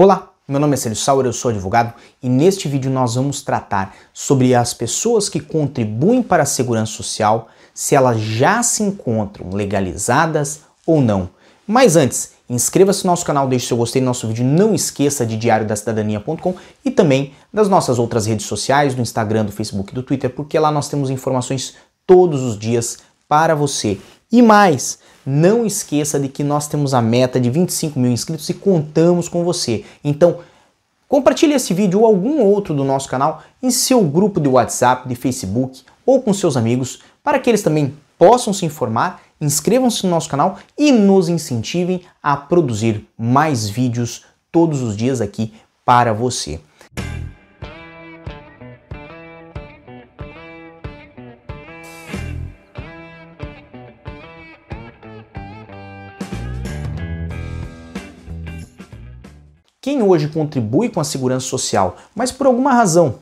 [0.00, 1.92] Olá, meu nome é Célio Sauer, eu sou advogado
[2.22, 7.48] e neste vídeo nós vamos tratar sobre as pessoas que contribuem para a segurança social,
[7.74, 11.28] se elas já se encontram legalizadas ou não.
[11.66, 15.36] Mas antes, inscreva-se no nosso canal, deixe seu gostei no nosso vídeo, não esqueça de
[15.36, 16.54] diariodacidadania.com
[16.84, 20.60] e também das nossas outras redes sociais, do Instagram, do Facebook e do Twitter, porque
[20.60, 21.74] lá nós temos informações
[22.06, 23.98] todos os dias para você.
[24.30, 28.54] E mais, não esqueça de que nós temos a meta de 25 mil inscritos e
[28.54, 29.84] contamos com você.
[30.02, 30.38] Então,
[31.06, 35.14] compartilhe esse vídeo ou algum outro do nosso canal em seu grupo de WhatsApp, de
[35.14, 40.30] Facebook ou com seus amigos, para que eles também possam se informar, inscrevam-se no nosso
[40.30, 45.52] canal e nos incentivem a produzir mais vídeos todos os dias aqui
[45.84, 46.58] para você.
[59.88, 63.20] Quem hoje contribui com a segurança social, mas por alguma razão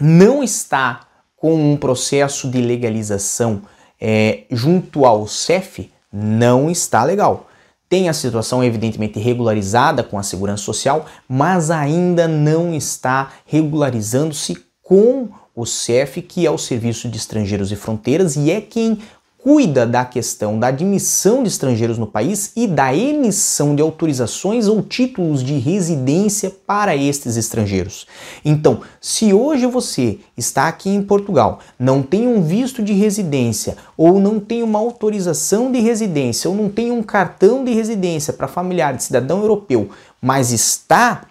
[0.00, 1.00] não está
[1.36, 3.60] com um processo de legalização
[4.00, 7.48] é, junto ao CEF, não está legal.
[7.86, 15.28] Tem a situação evidentemente regularizada com a segurança social, mas ainda não está regularizando-se com
[15.54, 19.00] o CEF, que é o Serviço de Estrangeiros e Fronteiras, e é quem
[19.42, 24.82] cuida da questão da admissão de estrangeiros no país e da emissão de autorizações ou
[24.82, 28.06] títulos de residência para estes estrangeiros.
[28.44, 34.20] Então, se hoje você está aqui em Portugal, não tem um visto de residência, ou
[34.20, 38.94] não tem uma autorização de residência, ou não tem um cartão de residência para familiar
[38.94, 39.88] de cidadão europeu,
[40.20, 41.22] mas está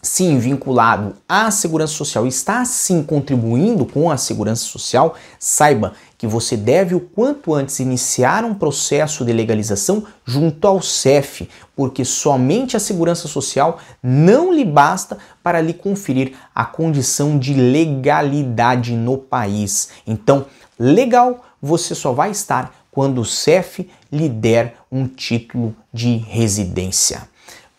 [0.00, 6.56] sim vinculado à segurança social, está sim contribuindo com a segurança social, saiba que você
[6.56, 12.80] deve o quanto antes iniciar um processo de legalização junto ao CEF, porque somente a
[12.80, 19.90] segurança social não lhe basta para lhe conferir a condição de legalidade no país.
[20.06, 20.46] Então,
[20.78, 27.28] legal você só vai estar quando o CEF lhe der um título de residência.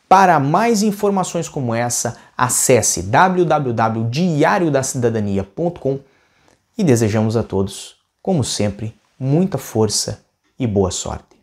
[0.10, 6.00] Para mais informações como essa, acesse www.diariodacidadania.com
[6.76, 10.22] e desejamos a todos como sempre, muita força
[10.60, 11.38] e boa sorte.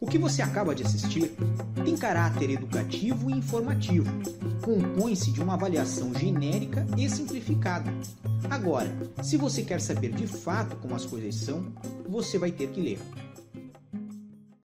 [0.00, 1.34] O que você acaba de assistir
[1.84, 4.10] tem caráter educativo e informativo.
[4.62, 7.90] Compõe-se de uma avaliação genérica e simplificada.
[8.50, 11.64] Agora, se você quer saber de fato como as coisas são,
[12.08, 13.00] você vai ter que ler.